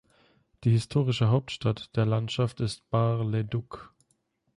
Die 0.63 0.71
historische 0.71 1.29
Hauptstadt 1.29 1.95
der 1.95 2.07
Landschaft 2.07 2.59
ist 2.59 2.89
Bar-le-Duc. 2.89 3.93